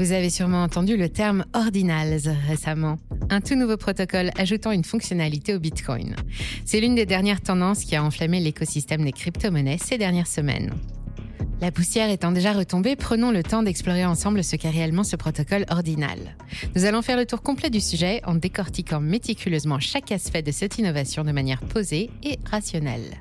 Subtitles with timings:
[0.00, 2.96] Vous avez sûrement entendu le terme Ordinals récemment,
[3.28, 6.16] un tout nouveau protocole ajoutant une fonctionnalité au Bitcoin.
[6.64, 10.70] C'est l'une des dernières tendances qui a enflammé l'écosystème des crypto-monnaies ces dernières semaines.
[11.60, 15.66] La poussière étant déjà retombée, prenons le temps d'explorer ensemble ce qu'est réellement ce protocole
[15.68, 16.34] ordinal.
[16.74, 20.78] Nous allons faire le tour complet du sujet en décortiquant méticuleusement chaque aspect de cette
[20.78, 23.18] innovation de manière posée et rationnelle.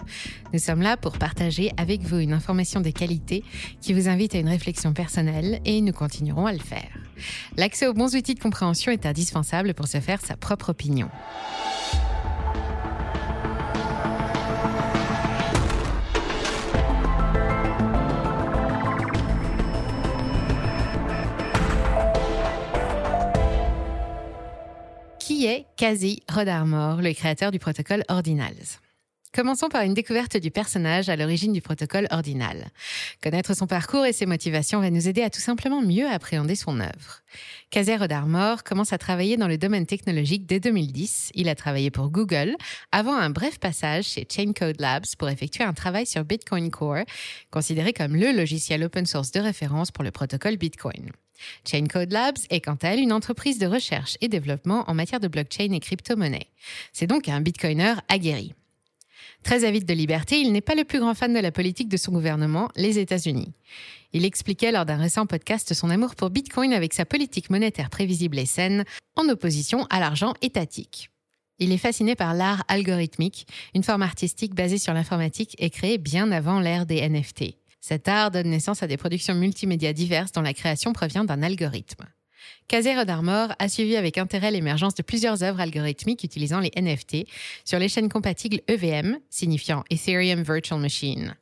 [0.53, 3.43] Nous sommes là pour partager avec vous une information de qualité
[3.81, 6.89] qui vous invite à une réflexion personnelle et nous continuerons à le faire.
[7.57, 11.09] L'accès aux bons outils de compréhension est indispensable pour se faire sa propre opinion.
[25.39, 28.81] Qui est Kazi Rodarmor, le créateur du protocole Ordinals
[29.33, 32.67] Commençons par une découverte du personnage à l'origine du protocole Ordinal.
[33.23, 36.81] Connaître son parcours et ses motivations va nous aider à tout simplement mieux appréhender son
[36.81, 37.21] œuvre.
[37.69, 41.31] Kazi Rodarmor commence à travailler dans le domaine technologique dès 2010.
[41.35, 42.57] Il a travaillé pour Google
[42.91, 47.05] avant un bref passage chez Chaincode Labs pour effectuer un travail sur Bitcoin Core,
[47.49, 51.11] considéré comme le logiciel open source de référence pour le protocole Bitcoin.
[51.65, 55.27] Chaincode Labs est quant à elle une entreprise de recherche et développement en matière de
[55.27, 56.47] blockchain et crypto-monnaie.
[56.93, 58.53] C'est donc un bitcoiner aguerri.
[59.43, 61.97] Très avide de liberté, il n'est pas le plus grand fan de la politique de
[61.97, 63.53] son gouvernement, les États-Unis.
[64.11, 68.39] Il expliquait lors d'un récent podcast son amour pour Bitcoin avec sa politique monétaire prévisible
[68.39, 68.83] et saine,
[69.15, 71.09] en opposition à l'argent étatique.
[71.59, 73.45] Il est fasciné par l'art algorithmique,
[73.75, 77.55] une forme artistique basée sur l'informatique et créée bien avant l'ère des NFT.
[77.81, 82.05] Cet art donne naissance à des productions multimédia diverses dont la création provient d'un algorithme.
[82.67, 87.25] Kazé d'Armor a suivi avec intérêt l'émergence de plusieurs œuvres algorithmiques utilisant les NFT
[87.65, 91.35] sur les chaînes compatibles EVM, signifiant Ethereum Virtual Machine.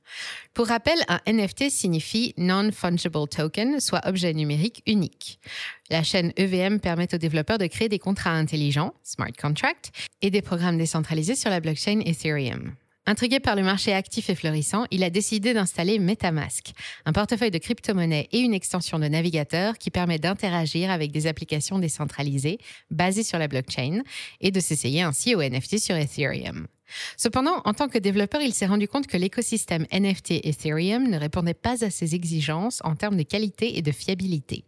[0.53, 5.39] Pour rappel, un NFT signifie Non-Fungible Token, soit objet numérique unique.
[5.89, 10.41] La chaîne EVM permet aux développeurs de créer des contrats intelligents, smart contracts, et des
[10.41, 12.73] programmes décentralisés sur la blockchain Ethereum.
[13.09, 16.73] Intrigué par le marché actif et florissant, il a décidé d'installer MetaMask,
[17.05, 21.79] un portefeuille de crypto-monnaies et une extension de navigateur qui permet d'interagir avec des applications
[21.79, 22.57] décentralisées
[22.91, 24.01] basées sur la blockchain
[24.41, 26.67] et de s'essayer ainsi au NFT sur Ethereum.
[27.15, 31.53] Cependant, en tant que développeur, il s'est rendu compte que l'écosystème NFT Ethereum ne répondait
[31.53, 34.65] pas à ses exigences en termes de qualité et de fiabilité.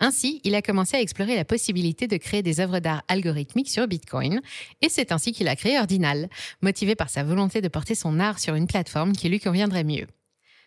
[0.00, 3.86] Ainsi, il a commencé à explorer la possibilité de créer des œuvres d'art algorithmiques sur
[3.86, 4.40] Bitcoin,
[4.80, 6.28] et c'est ainsi qu'il a créé Ordinal,
[6.60, 10.06] motivé par sa volonté de porter son art sur une plateforme qui lui conviendrait mieux.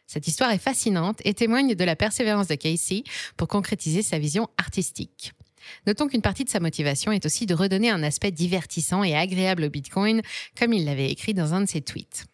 [0.08, 3.04] Cette histoire est fascinante et témoigne de la persévérance de Casey
[3.38, 5.34] pour concrétiser sa vision artistique.
[5.88, 9.64] Notons qu'une partie de sa motivation est aussi de redonner un aspect divertissant et agréable
[9.64, 10.22] au Bitcoin,
[10.58, 12.26] comme il l'avait écrit dans un de ses tweets.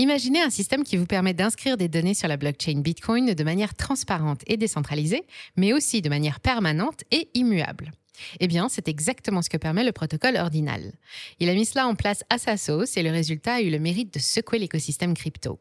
[0.00, 3.74] Imaginez un système qui vous permet d'inscrire des données sur la blockchain Bitcoin de manière
[3.74, 5.24] transparente et décentralisée,
[5.56, 7.90] mais aussi de manière permanente et immuable.
[8.38, 10.92] Eh bien, c'est exactement ce que permet le protocole Ordinal.
[11.40, 13.80] Il a mis cela en place à sa sauce et le résultat a eu le
[13.80, 15.58] mérite de secouer l'écosystème crypto.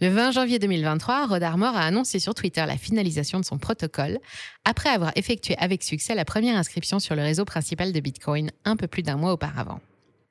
[0.00, 4.18] Le 20 janvier 2023, Rod Armor a annoncé sur Twitter la finalisation de son protocole,
[4.64, 8.76] après avoir effectué avec succès la première inscription sur le réseau principal de Bitcoin un
[8.76, 9.80] peu plus d'un mois auparavant.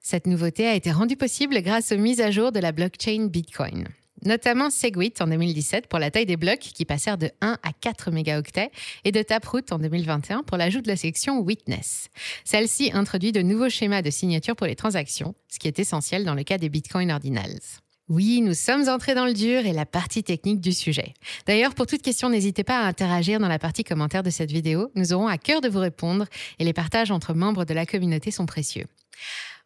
[0.08, 3.88] Cette nouveauté a été rendue possible grâce aux mises à jour de la blockchain Bitcoin
[4.24, 8.12] notamment Segwit en 2017 pour la taille des blocs qui passèrent de 1 à 4
[8.12, 8.72] mégaoctets
[9.04, 12.10] et de Taproot en 2021 pour l'ajout de la section Witness.
[12.44, 16.34] Celle-ci introduit de nouveaux schémas de signature pour les transactions, ce qui est essentiel dans
[16.34, 17.60] le cas des Bitcoin ordinals.
[18.08, 21.14] Oui, nous sommes entrés dans le dur et la partie technique du sujet.
[21.46, 24.92] D'ailleurs, pour toute question, n'hésitez pas à interagir dans la partie commentaire de cette vidéo.
[24.96, 26.26] Nous aurons à cœur de vous répondre
[26.58, 28.86] et les partages entre membres de la communauté sont précieux.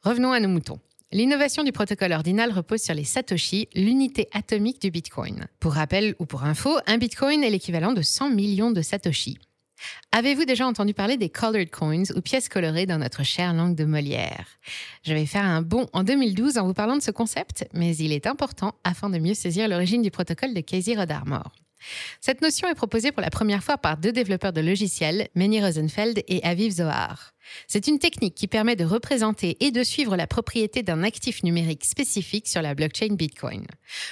[0.01, 0.79] Revenons à nos moutons.
[1.11, 5.47] L'innovation du protocole ordinal repose sur les satoshi, l'unité atomique du Bitcoin.
[5.59, 9.39] Pour rappel ou pour info, un Bitcoin est l'équivalent de 100 millions de satoshi.
[10.13, 13.83] Avez-vous déjà entendu parler des colored coins ou pièces colorées dans notre chère langue de
[13.83, 14.45] Molière?
[15.03, 18.13] Je vais faire un bond en 2012 en vous parlant de ce concept, mais il
[18.13, 21.51] est important afin de mieux saisir l'origine du protocole de Casey Rodarmor.
[22.21, 26.23] Cette notion est proposée pour la première fois par deux développeurs de logiciels, Manny Rosenfeld
[26.27, 27.33] et Aviv Zohar.
[27.67, 31.85] C'est une technique qui permet de représenter et de suivre la propriété d'un actif numérique
[31.85, 33.65] spécifique sur la blockchain Bitcoin.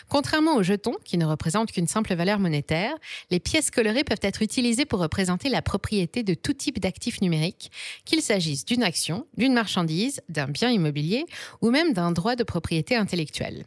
[0.09, 2.95] Contrairement aux jetons, qui ne représentent qu'une simple valeur monétaire,
[3.29, 7.71] les pièces colorées peuvent être utilisées pour représenter la propriété de tout type d'actif numérique,
[8.05, 11.25] qu'il s'agisse d'une action, d'une marchandise, d'un bien immobilier
[11.61, 13.65] ou même d'un droit de propriété intellectuelle.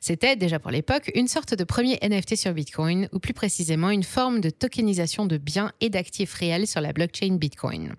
[0.00, 4.02] C'était déjà pour l'époque une sorte de premier NFT sur Bitcoin, ou plus précisément une
[4.02, 7.94] forme de tokenisation de biens et d'actifs réels sur la blockchain Bitcoin.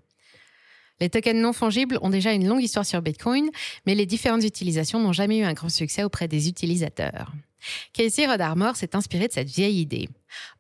[1.02, 3.50] Les tokens non fongibles ont déjà une longue histoire sur Bitcoin,
[3.86, 7.34] mais les différentes utilisations n'ont jamais eu un grand succès auprès des utilisateurs.
[7.94, 10.08] Casey Rodarmor s'est inspiré de cette vieille idée.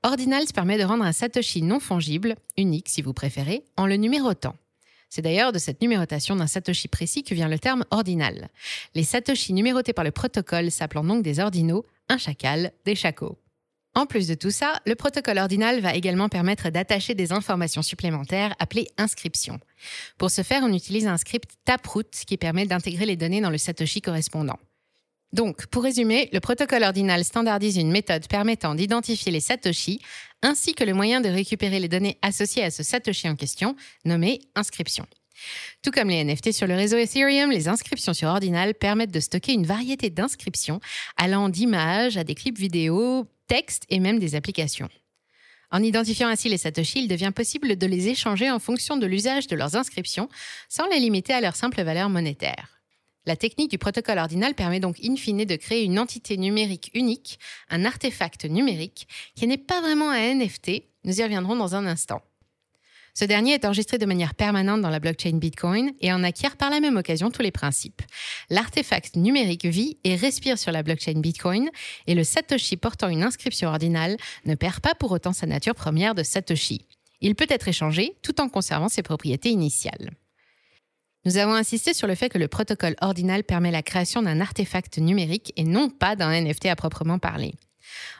[0.04, 4.56] Ordinals permet de rendre un Satoshi non fongible, unique si vous préférez, en le numérotant.
[5.16, 8.50] C'est d'ailleurs de cette numérotation d'un Satoshi précis que vient le terme ordinal.
[8.96, 13.38] Les Satoshi numérotés par le protocole s'appelant donc des ordinaux, un chacal, des chacos.
[13.94, 18.56] En plus de tout ça, le protocole ordinal va également permettre d'attacher des informations supplémentaires
[18.60, 19.62] appelées inscriptions.
[20.18, 23.58] Pour ce faire, on utilise un script Taproot qui permet d'intégrer les données dans le
[23.58, 24.60] Satoshi correspondant.
[25.33, 30.00] Donc, pour résumer, le protocole ordinal standardise une méthode permettant d'identifier les Satoshi
[30.42, 33.75] ainsi que le moyen de récupérer les données associées à ce Satoshi en question,
[34.06, 35.06] nommé inscription.
[35.81, 39.54] Tout comme les NFT sur le réseau Ethereum, les inscriptions sur Ordinal permettent de stocker
[39.54, 40.80] une variété d'inscriptions
[41.18, 44.89] allant d'images à des clips vidéo, textes et même des applications.
[45.72, 49.48] En identifiant ainsi les Satoshi, il devient possible de les échanger en fonction de l'usage
[49.48, 50.30] de leurs inscriptions
[50.69, 52.75] sans les limiter à leur simple valeur monétaire.
[53.25, 57.39] La technique du protocole ordinal permet donc in fine de créer une entité numérique unique,
[57.69, 62.22] un artefact numérique, qui n'est pas vraiment un NFT, nous y reviendrons dans un instant.
[63.18, 66.69] Ce dernier est enregistré de manière permanente dans la blockchain Bitcoin et en acquiert par
[66.69, 68.01] la même occasion tous les principes.
[68.50, 71.69] L'artefact numérique vit et respire sur la blockchain Bitcoin
[72.07, 76.13] et le Satoshi portant une inscription ordinale ne perd pas pour autant sa nature première
[76.13, 76.86] de Satoshi.
[77.22, 80.12] Il peut être échangé tout en conservant ses propriétés initiales.
[81.25, 85.00] Nous avons insisté sur le fait que le protocole ordinal permet la création d'un artefact
[85.00, 87.56] numérique et non pas d'un NFT à proprement parler.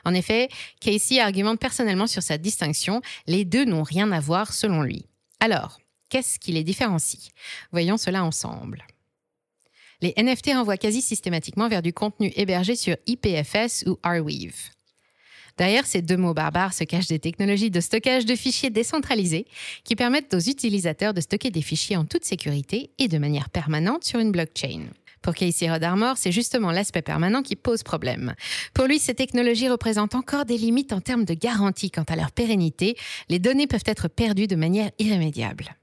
[0.04, 0.48] En effet,
[0.80, 5.06] Casey argumente personnellement sur sa distinction, les deux n'ont rien à voir selon lui.
[5.38, 7.30] Alors, qu'est-ce qui les différencie?
[7.70, 8.84] Voyons cela ensemble.
[10.02, 14.75] Les NFT renvoient quasi systématiquement vers du contenu hébergé sur IPFS ou Arweave.
[15.58, 19.46] Derrière ces deux mots barbares se cachent des technologies de stockage de fichiers décentralisés
[19.84, 24.04] qui permettent aux utilisateurs de stocker des fichiers en toute sécurité et de manière permanente
[24.04, 24.88] sur une blockchain.
[25.22, 28.34] Pour Casey Rodarmor, c'est justement l'aspect permanent qui pose problème.
[28.74, 32.30] Pour lui, ces technologies représentent encore des limites en termes de garantie quant à leur
[32.30, 32.96] pérennité.
[33.28, 35.74] Les données peuvent être perdues de manière irrémédiable.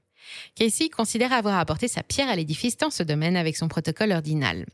[0.54, 4.64] Casey considère avoir apporté sa pierre à l'édifice dans ce domaine avec son protocole ordinal.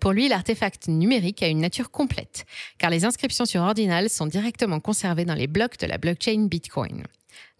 [0.00, 2.44] Pour lui, l'artefact numérique a une nature complète,
[2.78, 7.04] car les inscriptions sur ordinal sont directement conservées dans les blocs de la blockchain Bitcoin.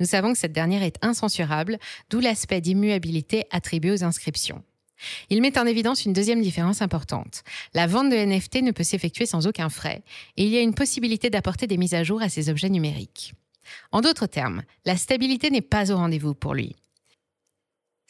[0.01, 1.79] Nous savons que cette dernière est incensurable,
[2.11, 4.63] d'où l'aspect d'immuabilité attribué aux inscriptions.
[5.31, 7.45] Il met en évidence une deuxième différence importante.
[7.75, 10.03] La vente de NFT ne peut s'effectuer sans aucun frais
[10.37, 13.35] et il y a une possibilité d'apporter des mises à jour à ces objets numériques.
[13.93, 16.75] En d'autres termes, la stabilité n'est pas au rendez-vous pour lui.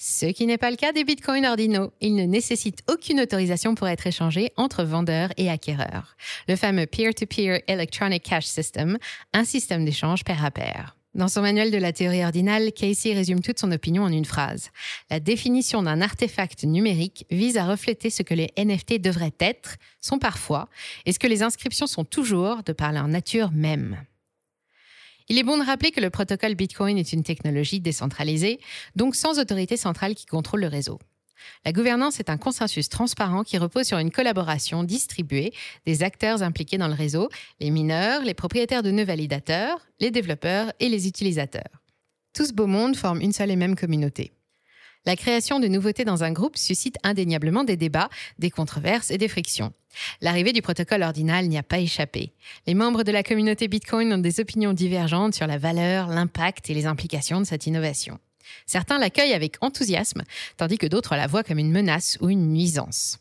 [0.01, 1.93] Ce qui n'est pas le cas des bitcoins ordinaux.
[2.01, 6.17] Ils ne nécessitent aucune autorisation pour être échangés entre vendeurs et acquéreurs.
[6.47, 8.99] Le fameux Peer-to-Peer -peer Electronic Cash System,
[9.33, 10.95] un système d'échange pair à pair.
[11.17, 14.71] Dans son manuel de la théorie ordinale, Casey résume toute son opinion en une phrase.
[15.11, 20.21] La définition d'un artefact numérique vise à refléter ce que les NFT devraient être, sont
[20.21, 20.69] parfois,
[21.07, 23.99] et ce que les inscriptions sont toujours, de par leur nature même.
[25.31, 28.61] Il est bon de rappeler que le protocole Bitcoin est une technologie décentralisée,
[28.97, 30.99] donc sans autorité centrale qui contrôle le réseau.
[31.67, 35.53] La gouvernance est un consensus transparent qui repose sur une collaboration distribuée
[35.85, 37.29] des acteurs impliqués dans le réseau,
[37.61, 41.83] les mineurs, les propriétaires de nœuds validateurs, les développeurs et les utilisateurs.
[42.33, 44.33] Tout ce beau monde forme une seule et même communauté.
[45.07, 49.29] La création de nouveautés dans un groupe suscite indéniablement des débats, des controverses et des
[49.29, 49.73] frictions.
[50.21, 52.33] L'arrivée du protocole ordinal n'y a pas échappé.
[52.67, 56.75] Les membres de la communauté Bitcoin ont des opinions divergentes sur la valeur, l'impact et
[56.75, 58.19] les implications de cette innovation.
[58.67, 60.23] Certains l'accueillent avec enthousiasme,
[60.57, 63.19] tandis que d'autres la voient comme une menace ou une nuisance.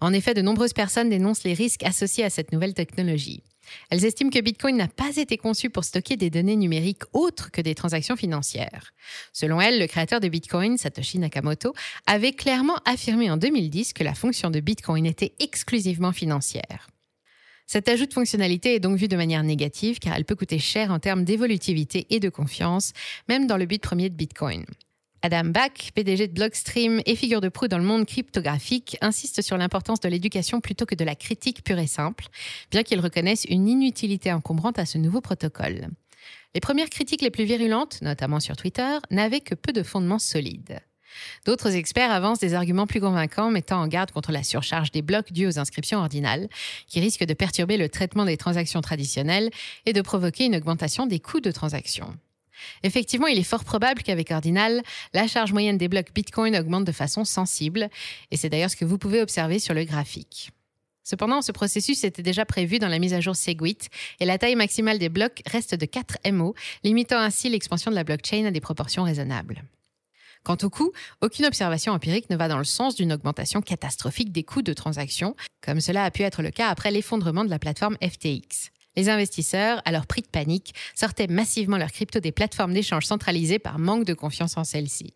[0.00, 3.42] En effet, de nombreuses personnes dénoncent les risques associés à cette nouvelle technologie.
[3.90, 7.60] Elles estiment que Bitcoin n'a pas été conçu pour stocker des données numériques autres que
[7.60, 8.92] des transactions financières.
[9.32, 11.74] Selon elles, le créateur de Bitcoin, Satoshi Nakamoto,
[12.06, 16.88] avait clairement affirmé en 2010 que la fonction de Bitcoin était exclusivement financière.
[17.66, 20.90] Cet ajout de fonctionnalité est donc vu de manière négative car elle peut coûter cher
[20.90, 22.92] en termes d'évolutivité et de confiance,
[23.28, 24.64] même dans le but premier de Bitcoin.
[25.22, 29.58] Adam Back, PDG de Blockstream et figure de proue dans le monde cryptographique, insiste sur
[29.58, 32.28] l'importance de l'éducation plutôt que de la critique pure et simple,
[32.70, 35.88] bien qu'il reconnaisse une inutilité encombrante à ce nouveau protocole.
[36.54, 40.80] Les premières critiques les plus virulentes, notamment sur Twitter, n'avaient que peu de fondements solides.
[41.44, 45.32] D'autres experts avancent des arguments plus convaincants mettant en garde contre la surcharge des blocs
[45.32, 46.48] dus aux inscriptions ordinales,
[46.86, 49.50] qui risquent de perturber le traitement des transactions traditionnelles
[49.84, 52.16] et de provoquer une augmentation des coûts de transaction.
[52.82, 54.82] Effectivement, il est fort probable qu'avec Ordinal,
[55.14, 57.88] la charge moyenne des blocs Bitcoin augmente de façon sensible,
[58.30, 60.50] et c'est d'ailleurs ce que vous pouvez observer sur le graphique.
[61.02, 63.88] Cependant, ce processus était déjà prévu dans la mise à jour Segwit
[64.20, 68.04] et la taille maximale des blocs reste de 4 MO, limitant ainsi l'expansion de la
[68.04, 69.64] blockchain à des proportions raisonnables.
[70.42, 74.42] Quant au coût, aucune observation empirique ne va dans le sens d'une augmentation catastrophique des
[74.42, 77.96] coûts de transaction, comme cela a pu être le cas après l'effondrement de la plateforme
[77.96, 78.70] FTX.
[78.96, 83.58] Les investisseurs, à leur prix de panique, sortaient massivement leurs cryptos des plateformes d'échange centralisées
[83.58, 85.14] par manque de confiance en celles-ci.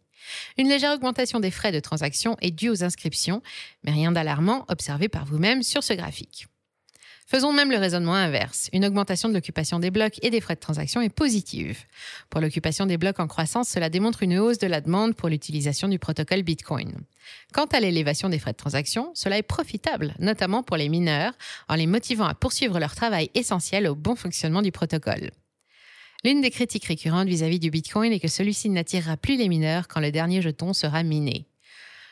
[0.56, 3.42] Une légère augmentation des frais de transaction est due aux inscriptions,
[3.82, 6.46] mais rien d'alarmant observé par vous-même sur ce graphique.
[7.26, 8.68] Faisons même le raisonnement inverse.
[8.74, 11.78] Une augmentation de l'occupation des blocs et des frais de transaction est positive.
[12.28, 15.88] Pour l'occupation des blocs en croissance, cela démontre une hausse de la demande pour l'utilisation
[15.88, 16.92] du protocole Bitcoin.
[17.54, 21.32] Quant à l'élévation des frais de transaction, cela est profitable, notamment pour les mineurs,
[21.68, 25.30] en les motivant à poursuivre leur travail essentiel au bon fonctionnement du protocole.
[26.24, 30.00] L'une des critiques récurrentes vis-à-vis du Bitcoin est que celui-ci n'attirera plus les mineurs quand
[30.00, 31.46] le dernier jeton sera miné.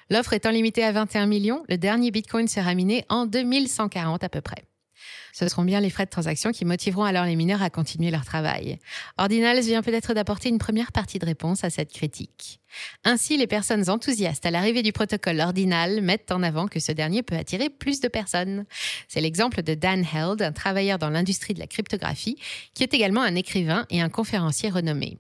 [0.08, 4.40] L'offre étant limitée à 21 millions, le dernier Bitcoin sera miné en 2140 à peu
[4.40, 4.64] près.
[5.32, 8.24] Ce seront bien les frais de transaction qui motiveront alors les mineurs à continuer leur
[8.24, 8.78] travail.
[9.18, 12.60] Ordinals vient peut-être d'apporter une première partie de réponse à cette critique.
[13.04, 17.22] Ainsi, les personnes enthousiastes à l'arrivée du protocole Ordinal mettent en avant que ce dernier
[17.22, 18.64] peut attirer plus de personnes.
[19.08, 22.38] C'est l'exemple de Dan Held, un travailleur dans l'industrie de la cryptographie,
[22.74, 25.18] qui est également un écrivain et un conférencier renommé.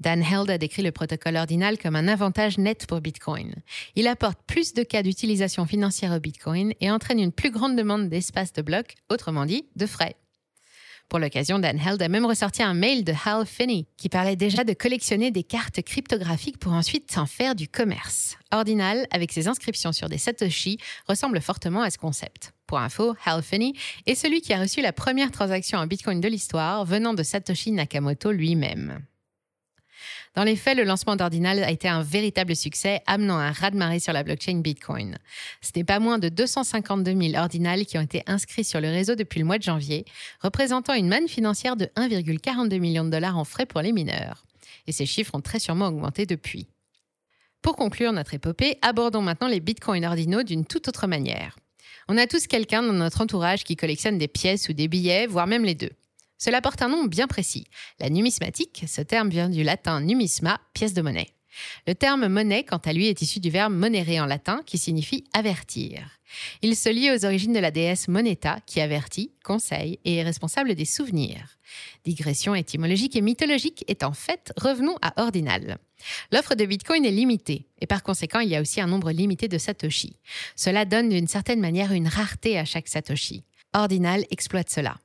[0.00, 3.54] Dan Held a décrit le protocole ordinal comme un avantage net pour Bitcoin.
[3.96, 8.08] Il apporte plus de cas d'utilisation financière au Bitcoin et entraîne une plus grande demande
[8.08, 10.16] d'espace de bloc, autrement dit, de frais.
[11.10, 14.62] Pour l'occasion, Dan Held a même ressorti un mail de Hal Finney qui parlait déjà
[14.62, 18.38] de collectionner des cartes cryptographiques pour ensuite s'en faire du commerce.
[18.52, 20.78] Ordinal, avec ses inscriptions sur des Satoshi,
[21.08, 22.52] ressemble fortement à ce concept.
[22.68, 23.72] Pour info, Hal Finney
[24.06, 27.72] est celui qui a reçu la première transaction en Bitcoin de l'histoire venant de Satoshi
[27.72, 29.00] Nakamoto lui-même.
[30.36, 34.12] Dans les faits, le lancement d'Ordinal a été un véritable succès, amenant un raz-de-marée sur
[34.12, 35.18] la blockchain Bitcoin.
[35.60, 39.16] Ce n'est pas moins de 252 000 Ordinals qui ont été inscrits sur le réseau
[39.16, 40.04] depuis le mois de janvier,
[40.40, 44.44] représentant une manne financière de 1,42 million de dollars en frais pour les mineurs.
[44.86, 46.68] Et ces chiffres ont très sûrement augmenté depuis.
[47.60, 51.58] Pour conclure notre épopée, abordons maintenant les bitcoins ordinaux d'une toute autre manière.
[52.08, 55.46] On a tous quelqu'un dans notre entourage qui collectionne des pièces ou des billets, voire
[55.46, 55.90] même les deux.
[56.42, 57.66] Cela porte un nom bien précis.
[58.00, 61.28] La numismatique, ce terme vient du latin numisma, pièce de monnaie.
[61.86, 65.24] Le terme monnaie, quant à lui, est issu du verbe monere en latin, qui signifie
[65.34, 66.00] avertir.
[66.62, 70.74] Il se lie aux origines de la déesse Moneta, qui avertit, conseille et est responsable
[70.74, 71.58] des souvenirs.
[72.04, 75.76] Digression étymologique et mythologique est en fait, revenons à Ordinal.
[76.32, 79.46] L'offre de Bitcoin est limitée, et par conséquent, il y a aussi un nombre limité
[79.48, 80.16] de Satoshi.
[80.56, 83.44] Cela donne d'une certaine manière une rareté à chaque Satoshi.
[83.74, 84.96] Ordinal exploite cela.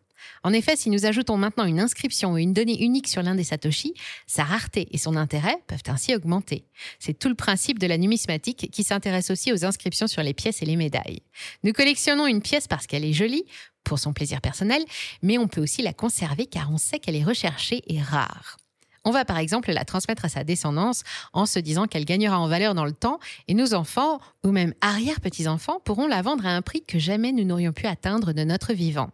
[0.43, 3.43] En effet, si nous ajoutons maintenant une inscription ou une donnée unique sur l'un des
[3.43, 3.93] Satoshi,
[4.27, 6.65] sa rareté et son intérêt peuvent ainsi augmenter.
[6.99, 10.61] C'est tout le principe de la numismatique qui s'intéresse aussi aux inscriptions sur les pièces
[10.61, 11.21] et les médailles.
[11.63, 13.45] Nous collectionnons une pièce parce qu'elle est jolie,
[13.85, 14.83] pour son plaisir personnel,
[15.21, 18.57] mais on peut aussi la conserver car on sait qu'elle est recherchée et rare.
[19.05, 22.47] On va par exemple la transmettre à sa descendance en se disant qu'elle gagnera en
[22.47, 26.63] valeur dans le temps et nos enfants, ou même arrière-petits-enfants, pourront la vendre à un
[26.63, 29.11] prix que jamais nous n'aurions pu atteindre de notre vivant.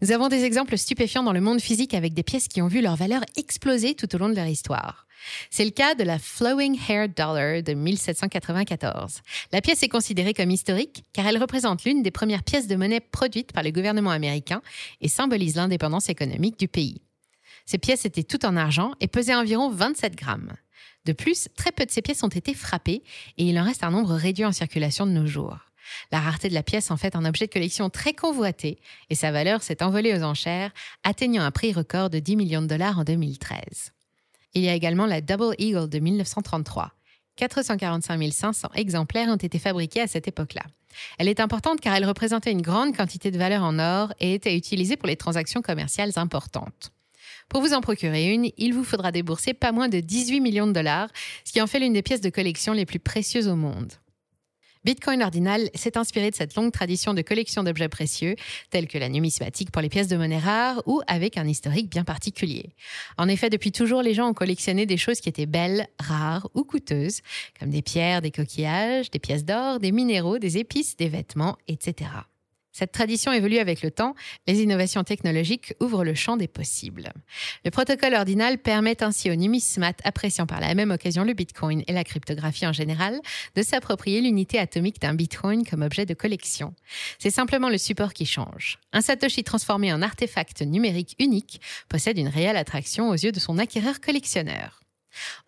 [0.00, 2.80] Nous avons des exemples stupéfiants dans le monde physique avec des pièces qui ont vu
[2.80, 5.06] leur valeur exploser tout au long de leur histoire.
[5.50, 9.20] C'est le cas de la Flowing Hair Dollar de 1794.
[9.52, 13.00] La pièce est considérée comme historique car elle représente l'une des premières pièces de monnaie
[13.00, 14.62] produites par le gouvernement américain
[15.00, 17.02] et symbolise l'indépendance économique du pays.
[17.66, 20.52] Ces pièces étaient toutes en argent et pesaient environ 27 grammes.
[21.04, 23.02] De plus, très peu de ces pièces ont été frappées
[23.36, 25.67] et il en reste un nombre réduit en circulation de nos jours.
[26.12, 28.78] La rareté de la pièce en fait un objet de collection très convoité
[29.10, 30.72] et sa valeur s'est envolée aux enchères,
[31.04, 33.92] atteignant un prix record de 10 millions de dollars en 2013.
[34.54, 36.92] Il y a également la Double Eagle de 1933.
[37.36, 40.62] 445 500 exemplaires ont été fabriqués à cette époque-là.
[41.18, 44.56] Elle est importante car elle représentait une grande quantité de valeur en or et était
[44.56, 46.92] utilisée pour les transactions commerciales importantes.
[47.48, 50.72] Pour vous en procurer une, il vous faudra débourser pas moins de 18 millions de
[50.72, 51.08] dollars,
[51.44, 53.92] ce qui en fait l'une des pièces de collection les plus précieuses au monde.
[54.84, 58.36] Bitcoin Ordinal s'est inspiré de cette longue tradition de collection d'objets précieux,
[58.70, 62.04] tels que la numismatique pour les pièces de monnaie rares ou avec un historique bien
[62.04, 62.74] particulier.
[63.16, 66.64] En effet, depuis toujours, les gens ont collectionné des choses qui étaient belles, rares ou
[66.64, 67.20] coûteuses,
[67.58, 72.10] comme des pierres, des coquillages, des pièces d'or, des minéraux, des épices, des vêtements, etc.
[72.78, 74.14] Cette tradition évolue avec le temps,
[74.46, 77.12] les innovations technologiques ouvrent le champ des possibles.
[77.64, 81.92] Le protocole ordinal permet ainsi aux numismates appréciant par la même occasion le Bitcoin et
[81.92, 83.20] la cryptographie en général
[83.56, 86.72] de s'approprier l'unité atomique d'un Bitcoin comme objet de collection.
[87.18, 88.78] C'est simplement le support qui change.
[88.92, 93.58] Un Satoshi transformé en artefact numérique unique possède une réelle attraction aux yeux de son
[93.58, 94.84] acquéreur collectionneur.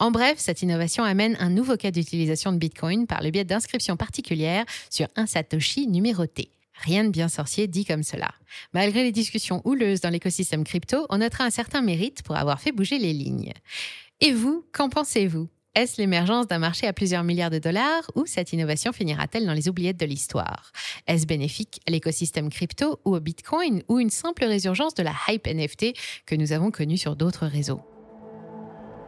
[0.00, 3.96] En bref, cette innovation amène un nouveau cas d'utilisation de Bitcoin par le biais d'inscriptions
[3.96, 6.50] particulières sur un Satoshi numéroté.
[6.80, 8.32] Rien de bien sorcier dit comme cela.
[8.72, 12.72] Malgré les discussions houleuses dans l'écosystème crypto, on notera un certain mérite pour avoir fait
[12.72, 13.52] bouger les lignes.
[14.20, 15.48] Et vous, qu'en pensez-vous?
[15.76, 19.68] Est-ce l'émergence d'un marché à plusieurs milliards de dollars ou cette innovation finira-t-elle dans les
[19.68, 20.72] oubliettes de l'histoire?
[21.06, 25.46] Est-ce bénéfique à l'écosystème crypto ou au Bitcoin ou une simple résurgence de la hype
[25.46, 25.94] NFT
[26.26, 27.82] que nous avons connue sur d'autres réseaux?